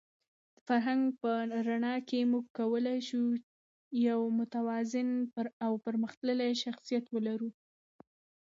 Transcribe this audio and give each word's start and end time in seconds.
د 0.55 0.57
فرهنګ 0.67 1.03
په 1.21 1.31
رڼا 1.67 1.95
کې 2.09 2.19
موږ 2.31 2.45
کولای 2.57 2.99
شو 3.09 3.23
یو 4.07 4.19
متوازن 4.39 5.09
او 5.65 5.71
پرمختللی 5.85 6.51
شخصیت 6.63 7.05
ولرو. 7.09 7.49